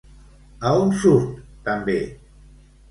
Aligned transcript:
A 0.69 0.71
on 0.85 0.95
surt 1.03 1.39
també? 1.69 2.01